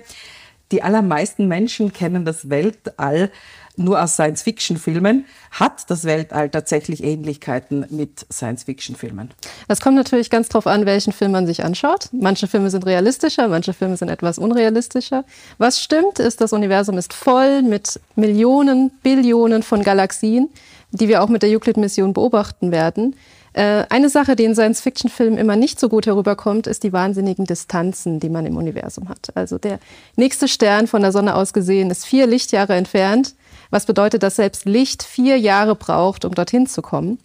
Die 0.71 0.83
allermeisten 0.83 1.47
Menschen 1.47 1.93
kennen 1.93 2.25
das 2.25 2.49
Weltall 2.49 3.31
nur 3.79 4.01
aus 4.03 4.13
Science-Fiction-Filmen. 4.13 5.25
Hat 5.51 5.89
das 5.89 6.03
Weltall 6.03 6.49
tatsächlich 6.49 7.03
Ähnlichkeiten 7.03 7.85
mit 7.89 8.25
Science-Fiction-Filmen? 8.31 9.31
Das 9.67 9.81
kommt 9.81 9.95
natürlich 9.95 10.29
ganz 10.29 10.49
drauf 10.49 10.67
an, 10.67 10.85
welchen 10.85 11.13
Film 11.13 11.31
man 11.31 11.47
sich 11.47 11.63
anschaut. 11.63 12.09
Manche 12.11 12.47
Filme 12.47 12.69
sind 12.69 12.85
realistischer, 12.85 13.47
manche 13.47 13.73
Filme 13.73 13.97
sind 13.97 14.09
etwas 14.09 14.37
unrealistischer. 14.37 15.23
Was 15.57 15.81
stimmt, 15.81 16.19
ist, 16.19 16.41
das 16.41 16.53
Universum 16.53 16.97
ist 16.97 17.13
voll 17.13 17.61
mit 17.61 17.99
Millionen, 18.15 18.91
Billionen 19.01 19.63
von 19.63 19.81
Galaxien, 19.81 20.49
die 20.91 21.07
wir 21.07 21.23
auch 21.23 21.29
mit 21.29 21.41
der 21.41 21.49
Euclid-Mission 21.49 22.13
beobachten 22.13 22.71
werden. 22.71 23.15
Äh, 23.59 23.85
eine 23.89 24.07
Sache, 24.07 24.37
die 24.37 24.45
in 24.45 24.55
Science-Fiction-Filmen 24.55 25.37
immer 25.37 25.57
nicht 25.57 25.81
so 25.81 25.89
gut 25.89 26.05
herüberkommt, 26.05 26.65
ist 26.65 26.83
die 26.83 26.93
wahnsinnigen 26.93 27.43
Distanzen, 27.43 28.21
die 28.21 28.29
man 28.29 28.45
im 28.45 28.55
Universum 28.55 29.09
hat. 29.09 29.35
Also 29.35 29.57
der 29.57 29.79
nächste 30.15 30.47
Stern 30.47 30.87
von 30.87 31.01
der 31.01 31.11
Sonne 31.11 31.35
aus 31.35 31.51
gesehen 31.51 31.91
ist 31.91 32.05
vier 32.05 32.25
Lichtjahre 32.25 32.75
entfernt, 32.75 33.35
was 33.69 33.85
bedeutet, 33.85 34.23
dass 34.23 34.37
selbst 34.37 34.63
Licht 34.63 35.03
vier 35.03 35.37
Jahre 35.37 35.75
braucht, 35.75 36.23
um 36.23 36.33
dorthin 36.33 36.67
zu 36.67 36.81
kommen. 36.81 37.19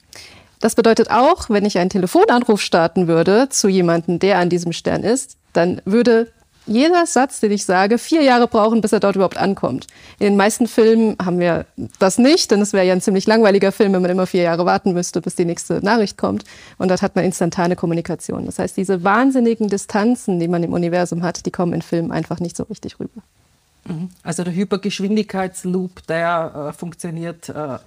Das 0.58 0.74
bedeutet 0.74 1.08
auch, 1.08 1.50
wenn 1.50 1.64
ich 1.64 1.78
einen 1.78 1.90
Telefonanruf 1.90 2.60
starten 2.60 3.06
würde 3.06 3.48
zu 3.48 3.68
jemandem, 3.68 4.18
der 4.18 4.38
an 4.38 4.48
diesem 4.48 4.72
Stern 4.72 5.04
ist, 5.04 5.36
dann 5.52 5.82
würde 5.84 6.32
jeder 6.66 7.06
Satz, 7.06 7.40
den 7.40 7.52
ich 7.52 7.64
sage, 7.64 7.98
vier 7.98 8.22
Jahre 8.22 8.48
brauchen, 8.48 8.80
bis 8.80 8.92
er 8.92 9.00
dort 9.00 9.16
überhaupt 9.16 9.36
ankommt. 9.36 9.86
In 10.18 10.26
den 10.26 10.36
meisten 10.36 10.66
Filmen 10.66 11.16
haben 11.22 11.38
wir 11.38 11.66
das 11.98 12.18
nicht, 12.18 12.50
denn 12.50 12.60
es 12.60 12.72
wäre 12.72 12.86
ja 12.86 12.92
ein 12.92 13.00
ziemlich 13.00 13.26
langweiliger 13.26 13.72
Film, 13.72 13.92
wenn 13.92 14.02
man 14.02 14.10
immer 14.10 14.26
vier 14.26 14.42
Jahre 14.42 14.64
warten 14.64 14.92
müsste, 14.92 15.20
bis 15.20 15.34
die 15.34 15.44
nächste 15.44 15.84
Nachricht 15.84 16.16
kommt. 16.16 16.44
Und 16.78 16.88
dort 16.88 17.02
hat 17.02 17.16
man 17.16 17.24
instantane 17.24 17.76
Kommunikation. 17.76 18.46
Das 18.46 18.58
heißt, 18.58 18.76
diese 18.76 19.04
wahnsinnigen 19.04 19.68
Distanzen, 19.68 20.40
die 20.40 20.48
man 20.48 20.62
im 20.62 20.72
Universum 20.72 21.22
hat, 21.22 21.44
die 21.46 21.50
kommen 21.50 21.72
in 21.72 21.82
Filmen 21.82 22.12
einfach 22.12 22.40
nicht 22.40 22.56
so 22.56 22.64
richtig 22.64 22.98
rüber. 22.98 23.22
Mhm. 23.86 24.08
Also 24.22 24.44
der 24.44 24.54
Hypergeschwindigkeitsloop, 24.54 26.06
der 26.06 26.70
äh, 26.70 26.72
funktioniert 26.72 27.48
äh, 27.50 27.78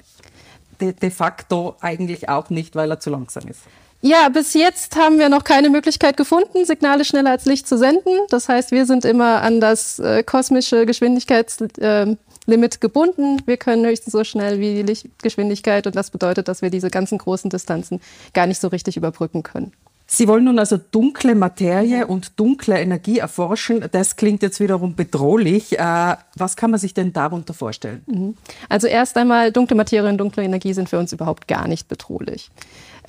de, 0.79 0.93
de 0.93 1.09
facto 1.09 1.75
eigentlich 1.81 2.29
auch 2.29 2.49
nicht, 2.49 2.75
weil 2.75 2.91
er 2.91 2.99
zu 2.99 3.09
langsam 3.09 3.47
ist. 3.47 3.61
Ja, 4.07 4.29
bis 4.29 4.53
jetzt 4.53 4.95
haben 4.95 5.19
wir 5.19 5.27
noch 5.27 5.43
keine 5.43 5.69
Möglichkeit 5.69 6.15
gefunden, 6.15 6.63
Signale 6.63 7.03
schneller 7.03 7.31
als 7.31 7.43
Licht 7.43 7.67
zu 7.67 7.77
senden. 7.77 8.13
Das 8.29 8.47
heißt, 8.47 8.71
wir 8.71 8.85
sind 8.85 9.03
immer 9.03 9.41
an 9.41 9.59
das 9.59 9.99
äh, 9.99 10.23
kosmische 10.23 10.85
Geschwindigkeitslimit 10.85 12.17
äh, 12.45 12.79
gebunden. 12.79 13.41
Wir 13.45 13.57
können 13.57 13.85
höchstens 13.85 14.13
so 14.13 14.23
schnell 14.23 14.61
wie 14.61 14.75
die 14.75 14.83
Lichtgeschwindigkeit 14.83 15.87
und 15.87 15.97
das 15.97 16.09
bedeutet, 16.09 16.47
dass 16.47 16.61
wir 16.61 16.69
diese 16.69 16.89
ganzen 16.89 17.17
großen 17.17 17.49
Distanzen 17.49 17.99
gar 18.33 18.47
nicht 18.47 18.61
so 18.61 18.69
richtig 18.69 18.95
überbrücken 18.95 19.43
können. 19.43 19.73
Sie 20.09 20.29
wollen 20.29 20.45
nun 20.45 20.57
also 20.57 20.77
dunkle 20.77 21.35
Materie 21.35 22.07
und 22.07 22.39
dunkle 22.39 22.79
Energie 22.79 23.19
erforschen. 23.19 23.83
Das 23.91 24.15
klingt 24.15 24.41
jetzt 24.41 24.61
wiederum 24.61 24.95
bedrohlich. 24.95 25.77
Äh, 25.77 26.15
was 26.35 26.55
kann 26.55 26.71
man 26.71 26.79
sich 26.79 26.93
denn 26.93 27.11
darunter 27.11 27.53
vorstellen? 27.53 28.03
Mhm. 28.07 28.37
Also 28.69 28.87
erst 28.87 29.17
einmal, 29.17 29.51
dunkle 29.51 29.75
Materie 29.75 30.09
und 30.09 30.17
dunkle 30.17 30.43
Energie 30.43 30.71
sind 30.71 30.87
für 30.87 30.97
uns 30.97 31.11
überhaupt 31.11 31.49
gar 31.49 31.67
nicht 31.67 31.89
bedrohlich. 31.89 32.49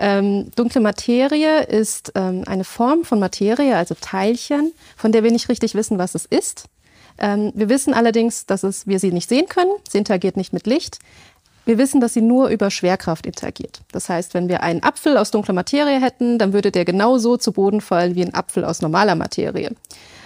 Ähm, 0.00 0.50
dunkle 0.57 0.81
Materie 0.81 1.62
ist 1.62 2.12
ähm, 2.17 2.43
eine 2.47 2.64
Form 2.64 3.05
von 3.05 3.21
Materie, 3.21 3.76
also 3.76 3.95
Teilchen, 4.00 4.73
von 4.97 5.12
der 5.12 5.23
wir 5.23 5.31
nicht 5.31 5.49
richtig 5.49 5.76
wissen, 5.76 5.99
was 5.99 6.17
es 6.17 6.26
ist. 6.26 6.64
Ähm, 7.19 7.52
wir 7.55 7.69
wissen 7.69 7.95
allerdings, 7.95 8.47
dass 8.47 8.64
es, 8.64 8.87
wir 8.88 8.99
sie 8.99 9.12
nicht 9.12 9.28
sehen 9.28 9.47
können. 9.49 9.71
Sie 9.88 9.99
interagiert 9.99 10.37
nicht 10.37 10.52
mit 10.52 10.67
Licht. 10.67 10.99
Wir 11.69 11.77
wissen, 11.77 12.01
dass 12.01 12.15
sie 12.15 12.23
nur 12.23 12.49
über 12.49 12.71
Schwerkraft 12.71 13.27
interagiert. 13.27 13.83
Das 13.93 14.09
heißt, 14.09 14.33
wenn 14.33 14.49
wir 14.49 14.63
einen 14.63 14.83
Apfel 14.83 15.19
aus 15.19 15.31
dunkler 15.31 15.53
Materie 15.53 16.01
hätten, 16.01 16.39
dann 16.39 16.55
würde 16.55 16.71
der 16.71 16.87
genauso 16.87 17.37
zu 17.37 17.53
Boden 17.53 17.83
fallen 17.83 18.15
wie 18.15 18.25
ein 18.25 18.33
Apfel 18.33 18.65
aus 18.65 18.81
normaler 18.81 19.15
Materie. 19.17 19.73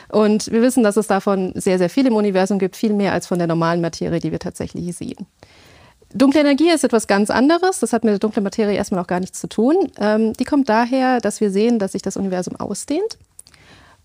Und 0.08 0.52
wir 0.52 0.62
wissen, 0.62 0.84
dass 0.84 0.96
es 0.96 1.08
davon 1.08 1.50
sehr, 1.56 1.78
sehr 1.78 1.90
viel 1.90 2.06
im 2.06 2.14
Universum 2.14 2.60
gibt, 2.60 2.76
viel 2.76 2.92
mehr 2.92 3.12
als 3.12 3.26
von 3.26 3.38
der 3.38 3.48
normalen 3.48 3.80
Materie, 3.80 4.20
die 4.20 4.30
wir 4.30 4.38
tatsächlich 4.38 4.94
sehen. 4.94 5.26
Dunkle 6.14 6.42
Energie 6.42 6.70
ist 6.70 6.84
etwas 6.84 7.08
ganz 7.08 7.28
anderes. 7.28 7.80
Das 7.80 7.92
hat 7.92 8.04
mit 8.04 8.12
der 8.12 8.20
dunklen 8.20 8.44
Materie 8.44 8.76
erstmal 8.76 9.02
auch 9.02 9.08
gar 9.08 9.18
nichts 9.18 9.40
zu 9.40 9.48
tun. 9.48 9.90
Ähm, 9.98 10.34
die 10.34 10.44
kommt 10.44 10.68
daher, 10.68 11.18
dass 11.18 11.40
wir 11.40 11.50
sehen, 11.50 11.80
dass 11.80 11.90
sich 11.90 12.02
das 12.02 12.16
Universum 12.16 12.54
ausdehnt. 12.54 13.18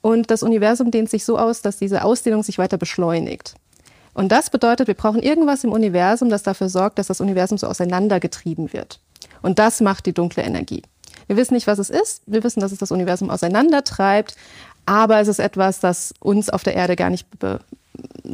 Und 0.01 0.31
das 0.31 0.41
Universum 0.41 0.89
dehnt 0.89 1.11
sich 1.11 1.23
so 1.23 1.37
aus, 1.37 1.61
dass 1.61 1.77
diese 1.77 2.03
Ausdehnung 2.03 2.41
sich 2.41 2.57
weiter 2.57 2.77
beschleunigt. 2.77 3.53
Und 4.17 4.31
das 4.31 4.49
bedeutet, 4.49 4.87
wir 4.87 4.95
brauchen 4.95 5.21
irgendwas 5.21 5.63
im 5.63 5.71
Universum, 5.71 6.29
das 6.31 6.41
dafür 6.41 6.69
sorgt, 6.69 6.97
dass 6.97 7.05
das 7.05 7.21
Universum 7.21 7.59
so 7.59 7.67
auseinandergetrieben 7.67 8.73
wird. 8.73 8.99
Und 9.43 9.59
das 9.59 9.79
macht 9.79 10.07
die 10.07 10.13
dunkle 10.13 10.41
Energie. 10.41 10.81
Wir 11.27 11.37
wissen 11.37 11.53
nicht, 11.53 11.67
was 11.67 11.77
es 11.77 11.91
ist. 11.91 12.23
Wir 12.25 12.43
wissen, 12.43 12.59
dass 12.59 12.71
es 12.71 12.79
das 12.79 12.91
Universum 12.91 13.29
auseinandertreibt. 13.29 14.35
Aber 14.87 15.19
es 15.19 15.27
ist 15.27 15.39
etwas, 15.39 15.81
das 15.81 16.13
uns 16.19 16.49
auf 16.49 16.63
der 16.63 16.73
Erde 16.73 16.95
gar 16.95 17.11
nicht 17.11 17.29
be 17.39 17.59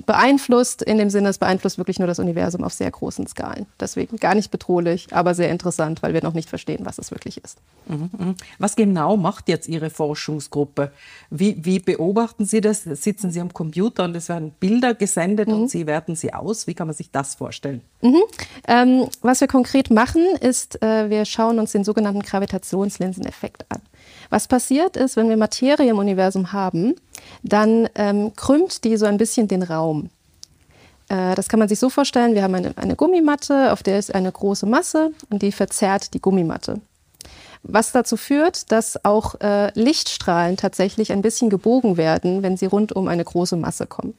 beeinflusst, 0.05 0.81
in 0.81 0.97
dem 0.97 1.09
Sinne, 1.09 1.29
es 1.29 1.37
beeinflusst 1.37 1.77
wirklich 1.77 1.97
nur 1.97 2.07
das 2.07 2.19
Universum 2.19 2.63
auf 2.63 2.73
sehr 2.73 2.91
großen 2.91 3.27
Skalen. 3.27 3.65
Deswegen 3.79 4.17
gar 4.17 4.35
nicht 4.35 4.51
bedrohlich, 4.51 5.07
aber 5.11 5.35
sehr 5.35 5.49
interessant, 5.49 6.03
weil 6.03 6.13
wir 6.13 6.21
noch 6.21 6.33
nicht 6.33 6.49
verstehen, 6.49 6.85
was 6.85 6.97
es 6.97 7.11
wirklich 7.11 7.41
ist. 7.41 7.59
Mhm, 7.87 8.09
mhm. 8.17 8.35
Was 8.59 8.75
genau 8.75 9.15
macht 9.15 9.47
jetzt 9.47 9.69
Ihre 9.69 9.89
Forschungsgruppe? 9.89 10.91
Wie, 11.29 11.63
wie 11.63 11.79
beobachten 11.79 12.45
Sie 12.45 12.59
das? 12.59 12.83
Sitzen 12.83 13.31
Sie 13.31 13.39
am 13.39 13.53
Computer 13.53 14.03
und 14.03 14.15
es 14.15 14.27
werden 14.27 14.51
Bilder 14.59 14.95
gesendet 14.95 15.47
mhm. 15.47 15.53
und 15.53 15.69
Sie 15.69 15.85
werten 15.87 16.15
sie 16.15 16.33
aus? 16.33 16.67
Wie 16.67 16.73
kann 16.73 16.87
man 16.87 16.95
sich 16.95 17.11
das 17.11 17.35
vorstellen? 17.35 17.81
Mhm. 18.01 18.23
Ähm, 18.67 19.07
was 19.21 19.39
wir 19.39 19.47
konkret 19.47 19.91
machen, 19.91 20.23
ist, 20.41 20.81
äh, 20.81 21.09
wir 21.09 21.23
schauen 21.25 21.59
uns 21.59 21.71
den 21.71 21.83
sogenannten 21.83 22.21
Gravitationslinseneffekt 22.21 23.65
an. 23.69 23.81
Was 24.33 24.47
passiert 24.47 24.97
ist, 24.97 25.15
wenn 25.15 25.29
wir 25.29 25.37
Materie 25.37 25.91
im 25.91 25.99
Universum 25.99 26.53
haben, 26.53 26.95
dann 27.43 27.87
ähm, 27.93 28.31
krümmt 28.35 28.83
die 28.83 28.97
so 28.97 29.05
ein 29.05 29.17
bisschen 29.17 29.47
den 29.47 29.61
Raum. 29.61 30.09
Äh, 31.07 31.35
das 31.35 31.49
kann 31.49 31.59
man 31.59 31.69
sich 31.69 31.77
so 31.77 31.91
vorstellen, 31.91 32.33
wir 32.33 32.41
haben 32.41 32.55
eine, 32.55 32.75
eine 32.75 32.95
Gummimatte, 32.95 33.71
auf 33.71 33.83
der 33.83 33.99
ist 33.99 34.15
eine 34.15 34.31
große 34.31 34.65
Masse 34.65 35.11
und 35.29 35.43
die 35.43 35.51
verzerrt 35.51 36.15
die 36.15 36.19
Gummimatte. 36.19 36.81
Was 37.61 37.91
dazu 37.91 38.17
führt, 38.17 38.71
dass 38.71 39.05
auch 39.05 39.39
äh, 39.39 39.71
Lichtstrahlen 39.79 40.57
tatsächlich 40.57 41.11
ein 41.11 41.21
bisschen 41.21 41.51
gebogen 41.51 41.97
werden, 41.97 42.41
wenn 42.41 42.57
sie 42.57 42.65
rund 42.65 42.91
um 42.91 43.09
eine 43.09 43.23
große 43.23 43.55
Masse 43.55 43.85
kommen. 43.85 44.15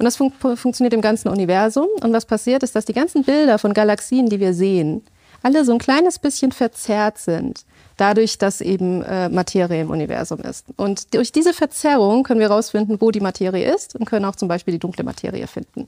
Und 0.00 0.06
das 0.06 0.16
fun 0.16 0.32
funktioniert 0.56 0.92
im 0.92 1.02
ganzen 1.02 1.28
Universum. 1.28 1.86
Und 2.02 2.12
was 2.12 2.26
passiert 2.26 2.64
ist, 2.64 2.74
dass 2.74 2.84
die 2.84 2.94
ganzen 2.94 3.22
Bilder 3.22 3.60
von 3.60 3.74
Galaxien, 3.74 4.28
die 4.28 4.40
wir 4.40 4.54
sehen, 4.54 5.04
alle 5.46 5.64
so 5.64 5.72
ein 5.72 5.78
kleines 5.78 6.18
bisschen 6.18 6.50
verzerrt 6.50 7.18
sind 7.18 7.64
dadurch, 7.96 8.36
dass 8.36 8.60
eben 8.60 9.02
äh, 9.02 9.28
Materie 9.28 9.80
im 9.80 9.90
Universum 9.90 10.40
ist. 10.40 10.66
Und 10.76 11.14
durch 11.14 11.30
diese 11.30 11.54
Verzerrung 11.54 12.24
können 12.24 12.40
wir 12.40 12.48
herausfinden, 12.48 13.00
wo 13.00 13.10
die 13.10 13.20
Materie 13.20 13.72
ist 13.72 13.94
und 13.94 14.04
können 14.04 14.24
auch 14.24 14.36
zum 14.36 14.48
Beispiel 14.48 14.72
die 14.72 14.80
dunkle 14.80 15.04
Materie 15.04 15.46
finden. 15.46 15.86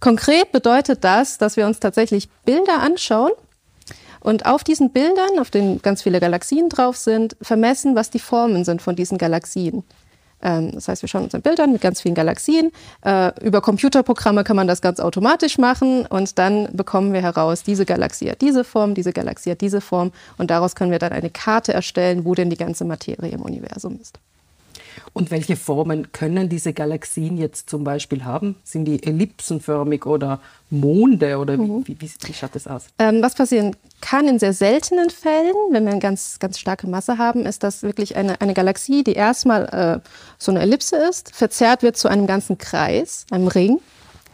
Konkret 0.00 0.50
bedeutet 0.50 1.04
das, 1.04 1.38
dass 1.38 1.56
wir 1.56 1.66
uns 1.66 1.80
tatsächlich 1.80 2.28
Bilder 2.44 2.80
anschauen 2.80 3.30
und 4.20 4.44
auf 4.44 4.64
diesen 4.64 4.90
Bildern, 4.90 5.38
auf 5.38 5.50
denen 5.50 5.80
ganz 5.82 6.02
viele 6.02 6.18
Galaxien 6.18 6.68
drauf 6.68 6.96
sind, 6.96 7.36
vermessen, 7.40 7.94
was 7.94 8.10
die 8.10 8.18
Formen 8.18 8.64
sind 8.64 8.82
von 8.82 8.96
diesen 8.96 9.18
Galaxien. 9.18 9.84
Ähm, 10.42 10.72
das 10.72 10.88
heißt, 10.88 11.02
wir 11.02 11.08
schauen 11.08 11.24
uns 11.24 11.34
ein 11.34 11.42
Bild 11.42 11.60
an 11.60 11.72
mit 11.72 11.80
ganz 11.80 12.00
vielen 12.00 12.14
Galaxien. 12.14 12.70
Äh, 13.04 13.32
über 13.44 13.60
Computerprogramme 13.60 14.44
kann 14.44 14.56
man 14.56 14.66
das 14.66 14.80
ganz 14.80 15.00
automatisch 15.00 15.58
machen 15.58 16.06
und 16.06 16.38
dann 16.38 16.68
bekommen 16.72 17.12
wir 17.12 17.22
heraus, 17.22 17.62
diese 17.62 17.86
Galaxie 17.86 18.30
hat 18.30 18.40
diese 18.40 18.64
Form, 18.64 18.94
diese 18.94 19.12
Galaxie 19.12 19.50
hat 19.52 19.60
diese 19.60 19.80
Form 19.80 20.12
und 20.38 20.50
daraus 20.50 20.74
können 20.74 20.90
wir 20.90 20.98
dann 20.98 21.12
eine 21.12 21.30
Karte 21.30 21.72
erstellen, 21.72 22.24
wo 22.24 22.34
denn 22.34 22.50
die 22.50 22.56
ganze 22.56 22.84
Materie 22.84 23.30
im 23.30 23.42
Universum 23.42 23.98
ist. 24.00 24.18
Und 25.12 25.30
welche 25.30 25.56
Formen 25.56 26.12
können 26.12 26.48
diese 26.48 26.72
Galaxien 26.72 27.36
jetzt 27.36 27.70
zum 27.70 27.84
Beispiel 27.84 28.24
haben? 28.24 28.56
Sind 28.64 28.84
die 28.84 29.02
ellipsenförmig 29.02 30.06
oder 30.06 30.40
Monde 30.70 31.38
oder 31.38 31.56
mhm. 31.56 31.86
wie, 31.86 32.00
wie, 32.00 32.10
wie, 32.22 32.32
schaut 32.32 32.54
das 32.54 32.66
aus? 32.66 32.86
Ähm, 32.98 33.22
was 33.22 33.34
passieren 33.34 33.76
kann 34.00 34.28
in 34.28 34.38
sehr 34.38 34.52
seltenen 34.52 35.10
Fällen, 35.10 35.54
wenn 35.70 35.84
wir 35.84 35.92
eine 35.92 36.00
ganz, 36.00 36.38
ganz 36.38 36.58
starke 36.58 36.86
Masse 36.86 37.18
haben, 37.18 37.46
ist, 37.46 37.62
dass 37.62 37.82
wirklich 37.82 38.16
eine, 38.16 38.40
eine 38.40 38.54
Galaxie, 38.54 39.04
die 39.04 39.14
erstmal 39.14 39.64
äh, 40.02 40.08
so 40.38 40.50
eine 40.52 40.60
Ellipse 40.60 40.96
ist, 40.96 41.34
verzerrt 41.34 41.82
wird 41.82 41.96
zu 41.96 42.08
einem 42.08 42.26
ganzen 42.26 42.58
Kreis, 42.58 43.26
einem 43.30 43.48
Ring. 43.48 43.80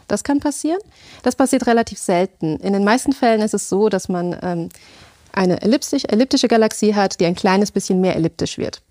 Das 0.07 0.23
kann 0.23 0.39
passieren. 0.39 0.79
Das 1.23 1.35
passiert 1.35 1.65
relativ 1.65 1.97
selten. 1.97 2.57
In 2.57 2.73
den 2.73 2.83
meisten 2.83 3.13
Fällen 3.13 3.41
ist 3.41 3.53
es 3.53 3.69
so, 3.69 3.89
dass 3.89 4.09
man 4.09 4.37
ähm, 4.41 4.69
eine 5.31 5.61
elliptisch, 5.61 6.03
elliptische 6.05 6.47
Galaxie 6.47 6.95
hat, 6.95 7.19
die 7.19 7.25
ein 7.25 7.35
kleines 7.35 7.71
bisschen 7.71 8.01
mehr 8.01 8.15
elliptisch 8.15 8.57
wird. 8.57 8.81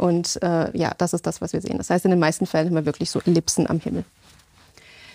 Und 0.00 0.42
äh, 0.42 0.76
ja, 0.76 0.92
das 0.96 1.12
ist 1.12 1.26
das, 1.26 1.42
was 1.42 1.52
wir 1.52 1.60
sehen. 1.60 1.76
Das 1.76 1.90
heißt, 1.90 2.06
in 2.06 2.10
den 2.10 2.20
meisten 2.20 2.46
Fällen 2.46 2.68
haben 2.68 2.74
wir 2.74 2.86
wirklich 2.86 3.10
so 3.10 3.20
Ellipsen 3.20 3.68
am 3.68 3.80
Himmel. 3.80 4.04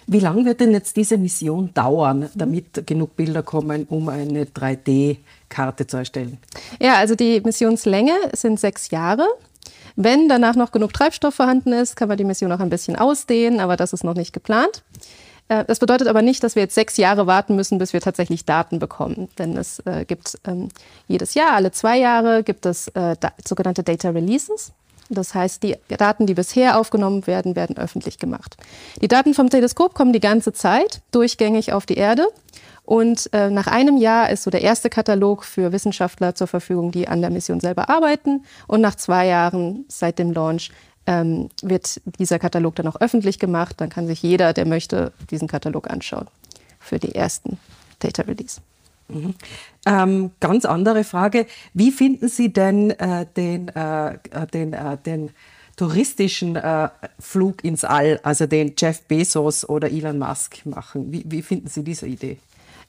Wie 0.06 0.20
lange 0.20 0.46
wird 0.46 0.60
denn 0.60 0.72
jetzt 0.72 0.96
diese 0.96 1.18
Mission 1.18 1.74
dauern, 1.74 2.30
damit 2.36 2.86
genug 2.86 3.15
Bilder 3.15 3.42
kommen, 3.42 3.88
um 3.89 4.10
eine 4.10 4.46
3D-Karte 4.46 5.88
zu 5.88 5.98
erstellen? 5.98 6.38
Ja, 6.80 6.98
also 6.98 7.15
die 7.15 7.42
Missionslänge 7.42 8.13
sind 8.34 8.60
sechs 8.60 8.92
Jahre. 8.92 9.27
Wenn 9.96 10.30
danach 10.30 10.56
noch 10.56 10.72
genug 10.72 10.94
Treibstoff 10.94 11.34
vorhanden 11.34 11.74
ist, 11.74 11.96
kann 11.96 12.08
man 12.08 12.18
die 12.18 12.24
Mission 12.24 12.51
auch 12.51 12.60
ein 12.60 12.70
bisschen 12.70 12.96
ausdehnen, 12.96 13.60
aber 13.60 13.77
das 13.77 13.92
ist 13.92 14.04
noch 14.04 14.13
nicht 14.13 14.34
geplant. 14.34 14.84
Äh, 15.47 15.65
das 15.65 15.79
bedeutet 15.79 16.07
aber 16.07 16.21
nicht, 16.21 16.43
dass 16.43 16.55
wir 16.55 16.63
jetzt 16.63 16.75
sechs 16.75 16.97
Jahre 16.97 17.27
warten 17.27 17.55
müssen, 17.55 17.77
bis 17.77 17.93
wir 17.93 18.01
tatsächlich 18.01 18.45
Daten 18.45 18.79
bekommen. 18.79 19.29
Denn 19.37 19.57
es 19.57 19.79
äh, 19.79 20.05
gibt 20.05 20.37
ähm, 20.45 20.69
jedes 21.07 21.33
Jahr, 21.33 21.53
alle 21.53 21.71
zwei 21.71 21.97
Jahre, 21.97 22.43
gibt 22.43 22.65
es 22.65 22.87
äh, 22.89 23.15
sogenannte 23.45 23.83
Data 23.83 24.09
Releases. 24.09 24.73
Das 25.09 25.35
heißt, 25.35 25.61
die 25.61 25.75
Daten, 25.87 26.25
die 26.25 26.33
bisher 26.33 26.79
aufgenommen 26.79 27.27
werden, 27.27 27.55
werden 27.55 27.77
öffentlich 27.77 28.17
gemacht. 28.17 28.57
Die 29.01 29.07
Daten 29.07 29.35
vom 29.35 29.51
Teleskop 29.51 29.93
kommen 29.93 30.13
die 30.13 30.19
ganze 30.19 30.51
Zeit 30.51 31.01
durchgängig 31.11 31.73
auf 31.73 31.85
die 31.85 31.97
Erde. 31.97 32.27
Und 32.83 33.31
äh, 33.33 33.49
nach 33.49 33.67
einem 33.67 33.97
Jahr 33.97 34.29
ist 34.29 34.43
so 34.43 34.51
der 34.51 34.61
erste 34.61 34.89
Katalog 34.89 35.43
für 35.43 35.71
Wissenschaftler 35.71 36.35
zur 36.35 36.47
Verfügung, 36.47 36.91
die 36.91 37.07
an 37.07 37.21
der 37.21 37.31
Mission 37.31 37.59
selber 37.59 37.89
arbeiten. 37.89 38.45
Und 38.67 38.81
nach 38.81 38.95
zwei 38.95 39.27
Jahren 39.27 39.85
seit 39.87 40.19
dem 40.19 40.31
Launch 40.31 40.71
ähm, 41.07 41.50
wird 41.62 42.01
dieser 42.19 42.39
Katalog 42.39 42.75
dann 42.75 42.88
auch 42.88 43.00
öffentlich 43.00 43.39
gemacht. 43.39 43.75
Dann 43.79 43.89
kann 43.89 44.07
sich 44.07 44.21
jeder, 44.21 44.53
der 44.53 44.65
möchte, 44.65 45.12
diesen 45.29 45.47
Katalog 45.47 45.89
anschauen 45.89 46.27
für 46.79 47.00
die 47.00 47.15
ersten 47.15 47.57
Data 48.00 48.24
Release. 48.24 48.62
Mhm. 49.07 49.35
Ähm, 49.85 50.31
ganz 50.39 50.65
andere 50.65 51.03
Frage. 51.03 51.45
Wie 51.74 51.91
finden 51.91 52.27
Sie 52.27 52.51
denn 52.51 52.91
äh, 52.91 53.25
den, 53.38 53.67
äh, 53.69 54.13
äh, 54.13 54.47
den, 54.51 54.74
äh, 54.74 54.97
den 54.97 55.31
touristischen 55.75 56.55
äh, 56.55 56.89
Flug 57.19 57.63
ins 57.63 57.83
All, 57.83 58.19
also 58.24 58.47
den 58.47 58.74
Jeff 58.77 59.01
Bezos 59.03 59.67
oder 59.67 59.91
Elon 59.91 60.17
Musk 60.17 60.65
machen? 60.65 61.12
Wie, 61.12 61.24
wie 61.27 61.41
finden 61.41 61.67
Sie 61.67 61.83
diese 61.83 62.07
Idee? 62.07 62.38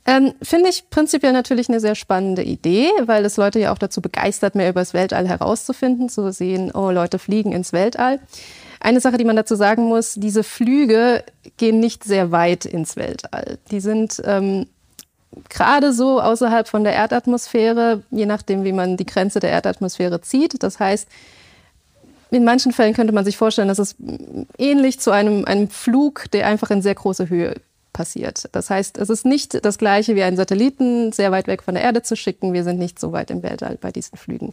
Ähm, 0.07 0.35
Finde 0.41 0.71
ich 0.71 0.89
prinzipiell 0.89 1.33
natürlich 1.33 1.69
eine 1.69 1.81
sehr 1.81 1.97
spannende 1.97 2.43
Idee, 2.43 2.91
weil 3.03 3.25
es 3.25 3.37
Leute 3.37 3.59
ja 3.59 3.73
auch 3.73 3.79
dazu 3.79 4.01
begeistert, 4.01 4.55
mehr 4.55 4.71
über 4.71 4.81
das 4.81 4.95
Weltall 4.95 5.27
herauszufinden, 5.27 6.09
zu 6.09 6.31
sehen, 6.33 6.71
oh, 6.73 6.91
Leute 6.91 7.19
fliegen 7.19 7.53
ins 7.53 7.73
Weltall. 7.73 8.21
Eine 8.79 9.01
Sache, 9.01 9.17
die 9.17 9.25
man 9.25 9.37
dazu 9.37 9.57
sagen 9.57 9.89
muss, 9.89 10.15
diese 10.15 10.45
Flüge 10.45 11.25
gehen 11.57 11.81
nicht 11.81 12.05
sehr 12.05 12.31
weit 12.31 12.67
ins 12.67 12.95
Weltall. 12.95 13.59
Die 13.73 13.81
sind 13.81 14.23
ähm, 14.25 14.67
gerade 15.49 15.93
so 15.93 16.21
außerhalb 16.21 16.69
von 16.69 16.85
der 16.85 16.93
Erdatmosphäre, 16.93 18.03
je 18.11 18.27
nachdem, 18.27 18.63
wie 18.63 18.73
man 18.73 18.97
die 18.97 19.07
Grenze 19.07 19.41
der 19.41 19.51
Erdatmosphäre 19.51 20.21
zieht. 20.21 20.63
Das 20.63 20.79
heißt, 20.79 21.09
in 22.31 22.45
manchen 22.45 22.73
Fällen 22.73 22.95
könnte 22.95 23.13
man 23.13 23.25
sich 23.25 23.37
vorstellen, 23.37 23.69
dass 23.69 23.79
es 23.79 23.97
ähnlich 24.59 25.01
zu 25.01 25.11
einem, 25.11 25.45
einem 25.47 25.69
Flug, 25.69 26.31
der 26.33 26.47
einfach 26.47 26.71
in 26.71 26.83
sehr 26.83 26.95
große 26.95 27.29
Höhe 27.29 27.57
passiert. 27.97 28.49
Das 28.53 28.69
heißt, 28.69 28.99
es 28.99 29.09
ist 29.09 29.25
nicht 29.25 29.65
das 29.65 29.79
gleiche 29.79 30.15
wie 30.15 30.23
einen 30.23 30.37
Satelliten 30.37 31.13
sehr 31.13 31.33
weit 31.33 31.47
weg 31.47 31.63
von 31.63 31.75
der 31.75 31.83
Erde 31.83 32.03
zu 32.03 32.15
schicken. 32.15 32.53
Wir 32.53 32.63
sind 32.63 32.79
nicht 32.79 33.01
so 33.01 33.11
weit 33.13 33.31
im 33.31 33.43
Weltall 33.43 33.79
bei 33.81 33.91
diesen 33.91 34.19
Flügen. 34.19 34.53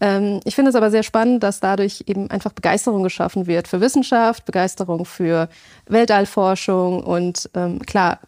Ähm, 0.00 0.38
ich 0.44 0.54
finde 0.54 0.68
es 0.68 0.76
aber 0.76 0.92
sehr 0.92 1.02
spannend, 1.02 1.42
dass 1.42 1.58
dadurch 1.58 2.04
eben 2.06 2.30
einfach 2.30 2.52
Begeisterung 2.52 3.02
geschaffen 3.02 3.48
wird 3.48 3.66
für 3.66 3.80
Wissenschaft, 3.80 4.44
Begeisterung 4.44 5.04
für 5.04 5.48
Weltallforschung 5.86 7.02
und 7.02 7.50
ähm, 7.54 7.80
klar, 7.80 8.20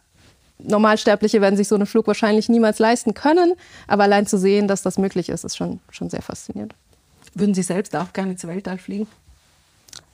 Normalsterbliche 0.61 1.39
werden 1.39 1.55
sich 1.55 1.69
so 1.69 1.75
einen 1.75 1.85
Flug 1.85 2.05
wahrscheinlich 2.07 2.49
niemals 2.49 2.79
leisten 2.79 3.13
können, 3.13 3.53
aber 3.87 4.03
allein 4.03 4.27
zu 4.27 4.37
sehen, 4.37 4.67
dass 4.67 4.81
das 4.81 4.97
möglich 4.97 5.29
ist, 5.29 5.45
ist 5.45 5.55
schon, 5.55 5.79
schon 5.89 6.09
sehr 6.09 6.21
faszinierend. 6.21 6.75
Würden 7.33 7.53
Sie 7.53 7.63
selbst 7.63 7.95
auch 7.95 8.11
gerne 8.11 8.33
ins 8.33 8.45
Weltall 8.45 8.77
fliegen? 8.77 9.07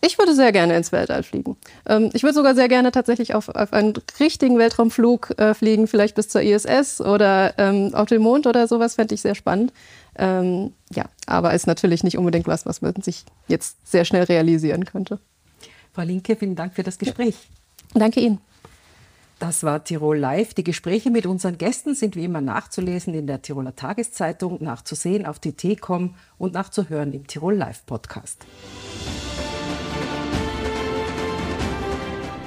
Ich 0.05 0.19
würde 0.19 0.35
sehr 0.35 0.51
gerne 0.51 0.77
ins 0.77 0.91
Weltall 0.91 1.23
fliegen. 1.23 1.57
Ähm, 1.87 2.11
ich 2.13 2.21
würde 2.21 2.35
sogar 2.35 2.53
sehr 2.53 2.67
gerne 2.67 2.91
tatsächlich 2.91 3.33
auf, 3.33 3.49
auf 3.49 3.73
einen 3.73 3.93
richtigen 4.19 4.59
Weltraumflug 4.59 5.33
äh, 5.39 5.55
fliegen, 5.55 5.87
vielleicht 5.87 6.13
bis 6.13 6.29
zur 6.29 6.41
ISS 6.41 7.01
oder 7.01 7.57
ähm, 7.57 7.89
auf 7.95 8.07
den 8.07 8.21
Mond 8.21 8.45
oder 8.45 8.67
sowas, 8.67 8.95
fände 8.95 9.15
ich 9.15 9.21
sehr 9.21 9.33
spannend. 9.33 9.73
Ähm, 10.17 10.73
ja, 10.93 11.05
aber 11.25 11.55
ist 11.55 11.65
natürlich 11.65 12.03
nicht 12.03 12.19
unbedingt 12.19 12.45
was, 12.45 12.67
was 12.67 12.83
man 12.83 12.93
sich 13.01 13.25
jetzt 13.47 13.77
sehr 13.83 14.05
schnell 14.05 14.23
realisieren 14.23 14.85
könnte. 14.85 15.19
Frau 15.91 16.03
Linke, 16.03 16.35
vielen 16.35 16.55
Dank 16.55 16.75
für 16.75 16.83
das 16.83 16.99
Gespräch. 16.99 17.35
Danke 17.95 18.19
Ihnen. 18.19 18.39
Das 19.39 19.63
war 19.63 19.83
Tirol 19.83 20.17
Live. 20.19 20.53
Die 20.53 20.63
Gespräche 20.63 21.09
mit 21.09 21.25
unseren 21.25 21.57
Gästen 21.57 21.95
sind 21.95 22.15
wie 22.15 22.25
immer 22.25 22.41
nachzulesen 22.41 23.15
in 23.15 23.25
der 23.25 23.41
Tiroler 23.41 23.75
Tageszeitung, 23.75 24.63
nachzusehen 24.63 25.25
auf 25.25 25.39
tt.com 25.39 26.13
und 26.37 26.53
nachzuhören 26.53 27.11
im 27.11 27.25
Tirol 27.25 27.55
Live 27.55 27.85
Podcast. 27.85 28.45